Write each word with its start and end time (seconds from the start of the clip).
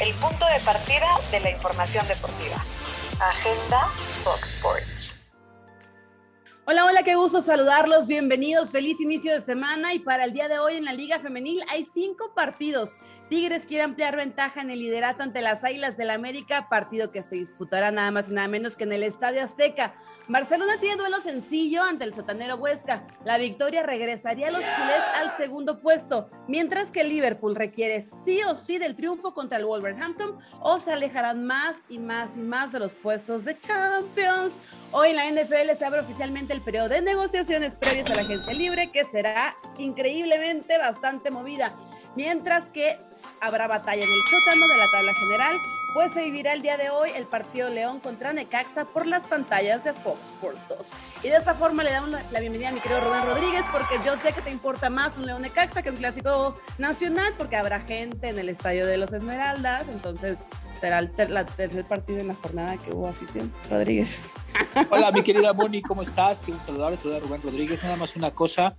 el 0.00 0.12
punto 0.14 0.44
de 0.52 0.60
partida 0.60 1.06
de 1.30 1.40
la 1.40 1.50
información 1.50 2.06
deportiva. 2.06 2.56
Agenda 3.18 3.86
Fox 4.22 4.52
Sports. 4.52 5.30
Hola, 6.66 6.84
hola, 6.84 7.02
qué 7.02 7.14
gusto 7.14 7.40
saludarlos. 7.40 8.06
Bienvenidos, 8.06 8.72
feliz 8.72 9.00
inicio 9.00 9.32
de 9.32 9.40
semana. 9.40 9.94
Y 9.94 10.00
para 10.00 10.24
el 10.24 10.34
día 10.34 10.48
de 10.48 10.58
hoy 10.58 10.74
en 10.74 10.84
la 10.84 10.92
Liga 10.92 11.18
Femenil 11.20 11.62
hay 11.70 11.86
cinco 11.86 12.34
partidos. 12.34 12.90
Tigres 13.28 13.66
quiere 13.66 13.82
ampliar 13.82 14.14
ventaja 14.14 14.60
en 14.60 14.70
el 14.70 14.78
liderato 14.78 15.24
ante 15.24 15.42
las 15.42 15.64
Águilas 15.64 15.96
del 15.96 16.06
la 16.06 16.14
América, 16.14 16.68
partido 16.68 17.10
que 17.10 17.24
se 17.24 17.34
disputará 17.34 17.90
nada 17.90 18.12
más 18.12 18.28
y 18.28 18.32
nada 18.32 18.46
menos 18.46 18.76
que 18.76 18.84
en 18.84 18.92
el 18.92 19.02
Estadio 19.02 19.42
Azteca. 19.42 19.94
Barcelona 20.28 20.78
tiene 20.78 20.96
duelo 20.96 21.20
sencillo 21.20 21.82
ante 21.82 22.04
el 22.04 22.14
sotanero 22.14 22.54
Huesca. 22.54 23.04
La 23.24 23.38
victoria 23.38 23.82
regresaría 23.82 24.48
a 24.48 24.50
los 24.52 24.60
culés 24.60 25.02
al 25.16 25.36
segundo 25.36 25.80
puesto, 25.80 26.30
mientras 26.46 26.92
que 26.92 27.02
Liverpool 27.02 27.56
requiere 27.56 28.04
sí 28.24 28.40
o 28.44 28.54
sí 28.54 28.78
del 28.78 28.94
triunfo 28.94 29.34
contra 29.34 29.58
el 29.58 29.64
Wolverhampton 29.64 30.38
o 30.60 30.78
se 30.78 30.92
alejarán 30.92 31.44
más 31.44 31.84
y 31.88 31.98
más 31.98 32.36
y 32.36 32.40
más 32.40 32.70
de 32.70 32.78
los 32.78 32.94
puestos 32.94 33.44
de 33.44 33.58
Champions. 33.58 34.60
Hoy 34.92 35.08
en 35.10 35.16
la 35.16 35.30
NFL 35.30 35.76
se 35.76 35.84
abre 35.84 36.00
oficialmente 36.00 36.52
el 36.52 36.60
periodo 36.60 36.90
de 36.90 37.02
negociaciones 37.02 37.74
previas 37.74 38.08
a 38.08 38.14
la 38.14 38.22
agencia 38.22 38.54
libre, 38.54 38.92
que 38.92 39.04
será 39.04 39.56
increíblemente 39.78 40.78
bastante 40.78 41.30
movida. 41.30 41.74
Mientras 42.14 42.70
que 42.70 42.98
habrá 43.40 43.66
batalla 43.66 44.02
en 44.02 44.08
el 44.08 44.22
sótano 44.30 44.66
de 44.68 44.76
la 44.78 44.90
tabla 44.90 45.14
general, 45.14 45.56
pues 45.94 46.12
se 46.12 46.24
vivirá 46.24 46.52
el 46.52 46.60
día 46.60 46.76
de 46.76 46.90
hoy 46.90 47.10
el 47.16 47.26
partido 47.26 47.70
León 47.70 48.00
contra 48.00 48.32
Necaxa 48.32 48.84
por 48.84 49.06
las 49.06 49.24
pantallas 49.24 49.84
de 49.84 49.94
Fox 49.94 50.26
Sports 50.26 50.60
2. 50.68 50.78
Y 51.22 51.28
de 51.28 51.36
esta 51.36 51.54
forma 51.54 51.82
le 51.82 51.90
damos 51.90 52.10
la 52.10 52.40
bienvenida 52.40 52.68
a 52.68 52.72
mi 52.72 52.80
querido 52.80 53.00
Rubén 53.00 53.24
Rodríguez, 53.24 53.64
porque 53.72 53.98
yo 54.04 54.16
sé 54.18 54.32
que 54.34 54.42
te 54.42 54.50
importa 54.50 54.90
más 54.90 55.16
un 55.16 55.26
León 55.26 55.40
Necaxa 55.42 55.82
que 55.82 55.90
un 55.90 55.96
clásico 55.96 56.54
nacional, 56.76 57.32
porque 57.38 57.56
habrá 57.56 57.80
gente 57.80 58.28
en 58.28 58.38
el 58.38 58.50
estadio 58.50 58.86
de 58.86 58.98
los 58.98 59.12
Esmeraldas, 59.14 59.88
entonces 59.88 60.40
será 60.78 60.98
el 60.98 61.10
tercer 61.12 61.86
partido 61.86 62.20
en 62.20 62.28
la 62.28 62.34
jornada 62.34 62.76
que 62.76 62.92
hubo 62.92 63.08
afición. 63.08 63.50
Rodríguez. 63.70 64.20
Hola, 64.90 65.10
mi 65.12 65.22
querida 65.22 65.54
Moni, 65.54 65.80
¿cómo 65.80 66.02
estás? 66.02 66.42
Quiero 66.42 66.60
saludar, 66.60 66.94
saludar 66.98 67.22
a 67.22 67.24
Rubén 67.24 67.42
Rodríguez. 67.42 67.82
Nada 67.82 67.96
más 67.96 68.14
una 68.16 68.30
cosa. 68.32 68.76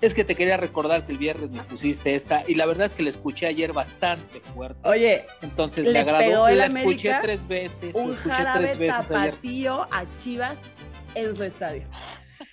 Es 0.00 0.14
que 0.14 0.24
te 0.24 0.34
quería 0.34 0.56
recordar 0.56 1.04
que 1.04 1.12
el 1.12 1.18
viernes 1.18 1.50
me 1.50 1.62
pusiste 1.62 2.14
esta 2.14 2.42
y 2.46 2.54
la 2.54 2.64
verdad 2.64 2.86
es 2.86 2.94
que 2.94 3.02
la 3.02 3.10
escuché 3.10 3.46
ayer 3.46 3.72
bastante 3.72 4.40
fuerte. 4.40 4.88
Oye, 4.88 5.26
entonces 5.42 5.86
le 5.86 5.98
agradó 5.98 6.48
la 6.48 6.66
escuché 6.66 7.14
tres 7.20 7.46
veces. 7.46 7.94
Un 7.94 8.12
escuché 8.12 8.34
jarabe 8.34 8.60
tres 8.60 8.78
veces 8.78 9.08
tapatío 9.08 9.86
a 9.90 10.04
Chivas 10.18 10.68
en 11.14 11.36
su 11.36 11.44
estadio. 11.44 11.86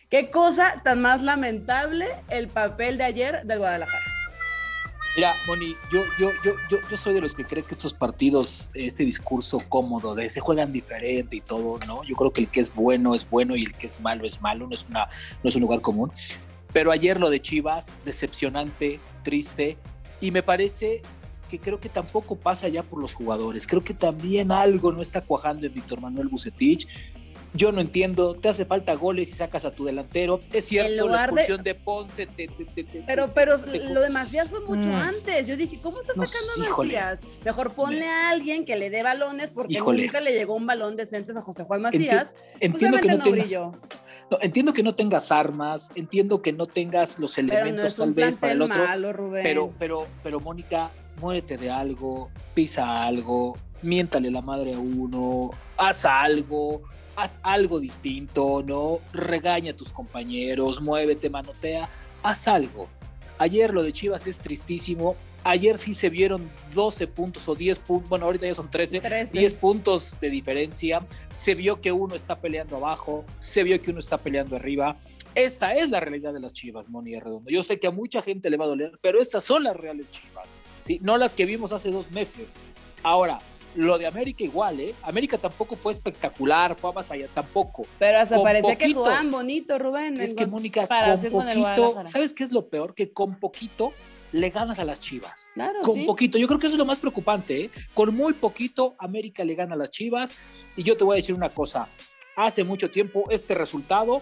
Qué 0.10 0.30
cosa 0.30 0.82
tan 0.84 1.02
más 1.02 1.22
lamentable 1.22 2.08
el 2.30 2.48
papel 2.48 2.98
de 2.98 3.06
ayer 3.06 3.44
del 3.44 3.60
Guadalajara. 3.60 4.17
Mira, 5.18 5.34
Moni, 5.48 5.76
yo, 5.92 6.04
yo, 6.20 6.30
yo, 6.44 6.54
yo, 6.70 6.78
yo 6.92 6.96
soy 6.96 7.16
de 7.16 7.22
los 7.22 7.34
que 7.34 7.44
creen 7.44 7.66
que 7.66 7.74
estos 7.74 7.92
partidos, 7.92 8.70
este 8.76 9.04
discurso 9.04 9.64
cómodo 9.68 10.14
de 10.14 10.30
se 10.30 10.42
juegan 10.42 10.72
diferente 10.72 11.36
y 11.38 11.42
todo, 11.42 11.80
¿no? 11.88 12.04
Yo 12.04 12.16
creo 12.16 12.32
que 12.32 12.42
el 12.42 12.50
que 12.50 12.60
es 12.60 12.72
bueno 12.72 13.16
es 13.16 13.28
bueno 13.28 13.56
y 13.56 13.64
el 13.64 13.74
que 13.74 13.88
es 13.88 14.00
malo 14.00 14.28
es 14.28 14.40
malo, 14.42 14.68
no 14.68 14.76
es, 14.76 14.86
una, 14.88 15.10
no 15.42 15.50
es 15.50 15.56
un 15.56 15.64
lugar 15.64 15.82
común. 15.82 16.12
Pero 16.72 16.92
ayer 16.92 17.20
lo 17.20 17.32
de 17.32 17.42
Chivas, 17.42 17.92
decepcionante, 18.06 19.00
triste, 19.24 19.80
y 20.22 20.30
me 20.30 20.44
parece 20.44 21.02
que 21.50 21.58
creo 21.58 21.80
que 21.80 21.90
tampoco 21.90 22.36
pasa 22.36 22.68
ya 22.68 22.84
por 22.84 23.02
los 23.02 23.16
jugadores. 23.16 23.66
Creo 23.66 23.84
que 23.84 23.96
también 23.96 24.52
algo 24.52 24.92
no 24.92 25.02
está 25.02 25.22
cuajando 25.22 25.66
en 25.66 25.74
Víctor 25.74 26.00
Manuel 26.00 26.28
Bucetich. 26.28 26.88
Yo 27.54 27.72
no 27.72 27.82
entiendo, 27.82 28.36
te 28.36 28.50
hace 28.50 28.66
falta 28.66 28.94
goles 28.96 29.30
y 29.32 29.34
sacas 29.34 29.66
a 29.66 29.72
tu 29.72 29.86
delantero. 29.86 30.40
Es 30.54 30.66
cierto, 30.66 31.08
la 31.08 31.26
expulsión 31.26 31.64
de, 31.64 31.74
de 31.74 31.76
Ponce. 31.76 32.28
Te, 32.28 32.48
te, 32.48 32.66
te, 32.66 33.04
pero 33.06 33.34
pero 33.34 33.58
lo 33.92 34.02
de 34.02 34.10
Macías 34.10 34.50
fue 34.50 34.60
mucho 34.62 34.90
mm. 34.90 34.96
antes. 34.96 35.48
Yo 35.48 35.58
dije, 35.58 35.80
¿cómo 35.82 36.00
está 36.00 36.14
sacando 36.14 36.70
no, 36.70 36.74
a 36.74 36.78
Macías? 36.78 37.22
Mejor 37.44 37.74
ponle 37.74 38.06
a 38.08 38.30
alguien 38.30 38.66
que 38.66 38.76
le 38.76 38.90
dé 38.90 39.04
balones 39.04 39.52
porque 39.52 39.74
híjole. 39.74 40.06
nunca 40.06 40.20
le 40.20 40.34
llegó 40.34 40.56
un 40.56 40.66
balón 40.66 40.96
decente 40.96 41.32
a 41.32 41.42
José 41.42 41.64
Juan 41.64 41.82
Macías. 41.82 42.34
Enti 42.60 42.86
entiendo 42.86 42.98
que 43.00 43.08
no, 43.08 43.18
no 43.18 43.24
tengas, 43.24 43.52
no, 43.52 44.38
entiendo 44.42 44.74
que 44.74 44.84
no 44.84 44.96
tengas 44.96 45.32
armas, 45.32 45.90
entiendo 45.96 46.42
que 46.42 46.54
no 46.54 46.68
tengas 46.68 47.20
los 47.20 47.38
elementos 47.38 47.96
tal 47.96 48.14
vez 48.14 48.38
para 48.38 48.54
el 48.54 48.62
otro. 48.62 48.78
Malo, 48.78 49.14
Rubén. 49.14 49.44
Pero, 49.44 49.74
pero, 49.78 50.08
pero, 50.24 50.40
Mónica, 50.40 50.92
muérete 51.22 51.58
de 51.58 51.70
algo, 51.70 52.30
pisa 52.54 53.06
algo, 53.06 53.58
miéntale 53.82 54.32
la 54.32 54.42
madre 54.42 54.74
a 54.74 54.80
uno, 54.80 55.52
haz 55.78 56.06
algo 56.06 56.82
haz 57.18 57.40
algo 57.42 57.80
distinto, 57.80 58.64
¿no? 58.64 59.00
Regaña 59.12 59.72
a 59.72 59.76
tus 59.76 59.92
compañeros, 59.92 60.80
muévete, 60.80 61.30
manotea, 61.30 61.90
haz 62.22 62.48
algo. 62.48 62.88
Ayer 63.40 63.74
lo 63.74 63.82
de 63.84 63.92
Chivas 63.92 64.28
es 64.28 64.38
tristísimo. 64.38 65.16
Ayer 65.44 65.78
sí 65.78 65.94
se 65.94 66.10
vieron 66.10 66.50
12 66.76 67.08
puntos 67.08 67.48
o 67.48 67.56
10 67.56 67.80
puntos, 67.80 68.10
bueno, 68.10 68.26
ahorita 68.26 68.46
ya 68.46 68.54
son 68.54 68.70
13, 68.70 69.00
13, 69.00 69.40
10 69.40 69.54
puntos 69.56 70.16
de 70.20 70.30
diferencia. 70.30 71.06
Se 71.32 71.56
vio 71.56 71.82
que 71.82 71.92
uno 71.92 72.16
está 72.16 72.40
peleando 72.40 72.76
abajo, 72.76 73.26
se 73.40 73.64
vio 73.64 73.82
que 73.82 73.92
uno 73.92 74.00
está 74.00 74.18
peleando 74.18 74.56
arriba. 74.56 74.98
Esta 75.34 75.74
es 75.74 75.90
la 75.90 76.00
realidad 76.00 76.34
de 76.34 76.40
las 76.40 76.54
Chivas, 76.54 76.88
Moni 76.90 77.20
Redondo. 77.20 77.50
Yo 77.50 77.64
sé 77.64 77.80
que 77.80 77.88
a 77.88 77.92
mucha 77.92 78.22
gente 78.22 78.50
le 78.50 78.58
va 78.58 78.66
a 78.66 78.68
doler, 78.68 79.00
pero 79.02 79.20
estas 79.22 79.44
son 79.44 79.64
las 79.64 79.76
reales 79.76 80.12
Chivas, 80.12 80.56
¿sí? 80.84 81.00
No 81.02 81.18
las 81.18 81.34
que 81.34 81.46
vimos 81.46 81.72
hace 81.72 81.90
dos 81.90 82.12
meses. 82.12 82.56
Ahora, 83.02 83.40
lo 83.76 83.98
de 83.98 84.08
América 84.08 84.44
igual, 84.44 84.80
¿eh? 84.80 84.96
América 85.04 85.38
tampoco 85.38 85.76
fue 85.76 85.92
espectacular, 85.92 86.76
fue 86.76 86.94
más 86.94 87.12
allá, 87.12 87.28
tampoco. 87.34 87.86
Pero 88.00 88.20
hasta 88.20 88.42
parecía 88.42 88.76
que 88.76 88.94
jugaban 88.94 89.32
bonito, 89.32 89.78
Rubén. 89.78 90.20
Es 90.20 90.34
que 90.34 90.48
Mónica, 90.48 90.88
con 90.88 91.46
poquito, 91.46 92.06
¿sabes 92.06 92.34
qué 92.34 92.44
es 92.44 92.52
lo 92.52 92.70
peor? 92.70 92.96
Que 92.96 93.12
con 93.12 93.40
poquito 93.40 93.94
le 94.32 94.50
ganas 94.50 94.80
a 94.80 94.86
las 94.86 95.00
Chivas. 95.00 95.48
Claro, 95.54 95.82
con 95.82 95.96
sí. 95.96 96.04
poquito. 96.06 96.38
Yo 96.38 96.48
creo 96.48 96.60
que 96.60 96.68
eso 96.68 96.76
es 96.76 96.80
lo 96.80 96.86
más 96.86 96.98
preocupante, 96.98 97.66
¿eh? 97.66 97.70
Con 97.94 98.16
muy 98.16 98.34
poquito 98.34 98.96
América 99.00 99.44
le 99.44 99.56
gana 99.56 99.76
a 99.76 99.78
las 99.78 99.92
Chivas. 99.92 100.34
Y 100.76 100.84
yo 100.84 100.98
te 100.98 101.04
voy 101.04 101.16
a 101.16 101.18
decir 101.18 101.36
una 101.36 101.50
cosa. 101.50 101.88
Hace 102.36 102.64
mucho 102.64 102.92
tiempo 102.92 103.26
este 103.30 103.56
resultado, 103.56 104.22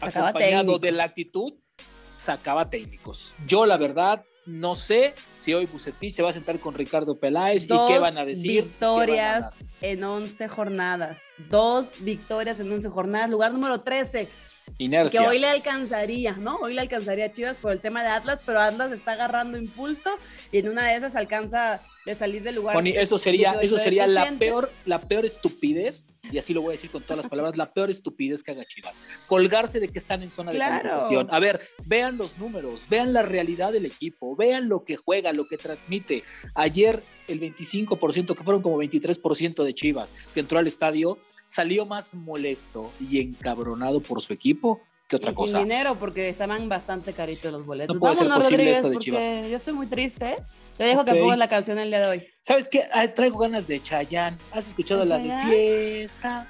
Sacaba 0.00 0.28
acompañado 0.28 0.62
técnicos. 0.62 0.80
de 0.80 0.92
la 0.92 1.04
actitud, 1.04 1.54
sacaba 2.14 2.70
técnicos. 2.70 3.34
Yo, 3.46 3.66
la 3.66 3.76
verdad, 3.76 4.24
no 4.50 4.74
sé 4.74 5.14
si 5.36 5.54
hoy 5.54 5.66
Bucetich 5.66 6.12
se 6.12 6.22
va 6.22 6.30
a 6.30 6.32
sentar 6.32 6.58
con 6.58 6.74
Ricardo 6.74 7.18
Peláez 7.18 7.66
Dos 7.66 7.88
y 7.88 7.92
qué 7.92 7.98
van 7.98 8.18
a 8.18 8.24
decir. 8.24 8.64
victorias 8.64 9.44
a 9.44 9.64
en 9.80 10.02
11 10.04 10.48
jornadas. 10.48 11.30
Dos 11.48 11.88
victorias 12.00 12.60
en 12.60 12.72
11 12.72 12.88
jornadas. 12.90 13.30
Lugar 13.30 13.52
número 13.52 13.80
13. 13.80 14.28
Inercia. 14.78 15.20
Que 15.20 15.26
hoy 15.26 15.38
le 15.38 15.48
alcanzaría, 15.48 16.32
¿no? 16.32 16.56
Hoy 16.56 16.74
le 16.74 16.80
alcanzaría 16.80 17.26
a 17.26 17.32
Chivas 17.32 17.56
por 17.56 17.72
el 17.72 17.80
tema 17.80 18.02
de 18.02 18.08
Atlas, 18.08 18.40
pero 18.44 18.60
Atlas 18.60 18.92
está 18.92 19.12
agarrando 19.12 19.58
impulso 19.58 20.10
y 20.52 20.58
en 20.58 20.68
una 20.68 20.86
de 20.88 20.96
esas 20.96 21.16
alcanza 21.16 21.80
de 22.06 22.14
salir 22.14 22.42
del 22.42 22.56
lugar. 22.56 22.74
Moni, 22.74 22.90
eso 22.90 23.18
sería, 23.18 23.52
eso 23.60 23.76
sería 23.76 24.06
la 24.06 24.30
peor, 24.32 24.70
la 24.86 25.00
peor 25.00 25.24
estupidez, 25.24 26.06
y 26.30 26.38
así 26.38 26.54
lo 26.54 26.62
voy 26.62 26.70
a 26.70 26.72
decir 26.72 26.90
con 26.90 27.02
todas 27.02 27.18
las 27.18 27.28
palabras, 27.28 27.56
la 27.56 27.72
peor 27.72 27.90
estupidez 27.90 28.42
que 28.42 28.52
haga 28.52 28.64
Chivas. 28.64 28.94
Colgarse 29.26 29.80
de 29.80 29.88
que 29.88 29.98
están 29.98 30.22
en 30.22 30.30
zona 30.30 30.52
de 30.52 30.58
calificación. 30.58 31.28
A 31.30 31.38
ver, 31.38 31.60
vean 31.84 32.16
los 32.16 32.38
números, 32.38 32.86
vean 32.88 33.12
la 33.12 33.22
realidad 33.22 33.72
del 33.72 33.86
equipo, 33.86 34.34
vean 34.36 34.68
lo 34.68 34.84
que 34.84 34.96
juega, 34.96 35.32
lo 35.32 35.46
que 35.46 35.58
transmite. 35.58 36.24
Ayer 36.54 37.02
el 37.28 37.40
25%, 37.40 38.34
que 38.34 38.44
fueron 38.44 38.62
como 38.62 38.78
23% 38.78 39.64
de 39.64 39.74
Chivas, 39.74 40.10
que 40.34 40.40
entró 40.40 40.58
al 40.58 40.66
estadio, 40.66 41.18
salió 41.50 41.84
más 41.84 42.14
molesto 42.14 42.92
y 43.00 43.18
encabronado 43.20 44.00
por 44.00 44.22
su 44.22 44.32
equipo 44.32 44.80
que 45.08 45.16
otra 45.16 45.32
y 45.32 45.34
cosa. 45.34 45.58
Sin 45.58 45.68
dinero, 45.68 45.96
porque 45.98 46.28
estaban 46.28 46.68
bastante 46.68 47.12
caritos 47.12 47.50
los 47.50 47.66
boletos. 47.66 47.96
No 47.96 48.00
puede 48.00 48.14
ser 48.14 48.28
Vámonos, 48.28 48.44
posible 48.44 48.56
Rodríguez, 48.72 48.76
esto 48.78 48.90
de 48.90 48.98
Chivas. 48.98 49.50
yo 49.50 49.56
estoy 49.56 49.72
muy 49.72 49.86
triste. 49.88 50.30
¿eh? 50.30 50.36
Te 50.78 50.84
dejo 50.84 51.04
que 51.04 51.10
Ok. 51.10 51.18
pongas 51.18 51.38
la 51.38 51.48
canción 51.48 51.80
el 51.80 51.88
día 51.90 51.98
de 52.00 52.06
hoy. 52.06 52.26
¿Sabes 52.42 52.68
qué? 52.68 52.84
Ay, 52.92 53.08
traigo 53.08 53.36
ganas 53.40 53.66
de 53.66 53.82
Chayanne. 53.82 54.36
¿Has 54.52 54.68
escuchado 54.68 55.00
¿De 55.00 55.06
la 55.06 55.18
de 55.18 55.32
fiesta? 55.40 56.46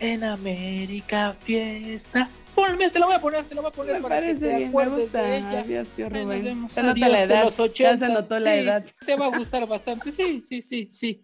En 0.00 0.24
América, 0.24 1.36
fiesta. 1.38 2.30
Ponme, 2.54 2.88
te 2.88 2.98
la 2.98 3.06
voy 3.06 3.14
a 3.14 3.20
poner, 3.20 3.44
te 3.44 3.54
la 3.54 3.60
voy 3.60 3.68
a 3.68 3.72
poner 3.72 3.94
Me 3.96 4.00
para 4.00 4.16
que 4.20 4.26
parece 4.26 4.48
te 4.48 4.56
bien, 4.56 4.74
me 4.74 4.88
gusta. 4.88 5.22
de 5.22 5.36
ella. 5.36 5.60
Adiós, 5.60 5.88
tío 5.94 6.08
vemos. 6.08 6.74
La 6.76 6.94
de 6.94 7.22
edad. 7.22 7.44
Ya 7.44 7.50
se 7.50 8.06
80s. 8.06 8.12
notó 8.14 8.38
la 8.38 8.52
Sí, 8.54 8.58
edad. 8.60 8.86
Te 9.04 9.16
va 9.16 9.26
a 9.26 9.36
gustar 9.36 9.66
bastante. 9.68 10.10
Sí, 10.10 10.40
sí, 10.40 10.62
sí, 10.62 10.88
sí. 10.90 11.22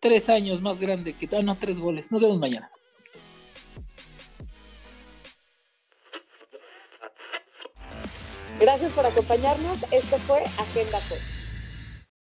Tres 0.00 0.28
años 0.28 0.60
más 0.62 0.78
grande 0.78 1.12
que. 1.12 1.28
Ah, 1.36 1.42
no, 1.42 1.56
tres 1.56 1.78
goles. 1.78 2.12
Nos 2.12 2.20
vemos 2.20 2.38
mañana. 2.38 2.70
Gracias 8.60 8.92
por 8.92 9.06
acompañarnos. 9.06 9.92
Esto 9.92 10.18
fue 10.18 10.40
Agenda 10.58 10.98
Fox. 11.00 11.37